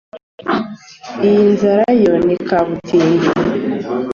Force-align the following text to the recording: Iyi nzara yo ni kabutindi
Iyi 1.27 1.41
nzara 1.51 1.85
yo 2.03 2.13
ni 2.25 2.35
kabutindi 2.47 3.27